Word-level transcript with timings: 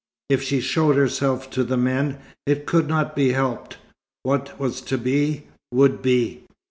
If 0.29 0.41
she 0.41 0.61
showed 0.61 0.95
herself 0.95 1.51
to 1.51 1.63
the 1.63 1.77
men, 1.77 2.17
it 2.47 2.65
could 2.65 2.87
not 2.87 3.15
be 3.15 3.33
helped. 3.33 3.77
What 4.23 4.59
was 4.59 4.81
to 4.85 4.97
be, 4.97 5.45
would 5.71 6.01
be. 6.01 6.45